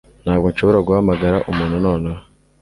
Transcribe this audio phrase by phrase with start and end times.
[0.23, 2.23] Ntabwo nshobora guhamagara umuntu nonaha